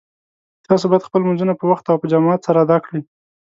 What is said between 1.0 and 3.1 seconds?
خپل لمونځونه په وخت او په جماعت سره ادا کړئ